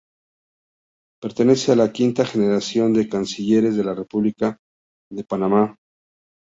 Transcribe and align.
Pertenece 1.21 1.71
a 1.71 1.75
la 1.75 1.91
quinta 1.91 2.25
generación 2.25 2.91
de 2.91 3.07
Cancilleres 3.07 3.75
de 3.75 3.83
la 3.83 3.93
República 3.93 4.57
de 5.11 5.23
Panamá. 5.23 5.75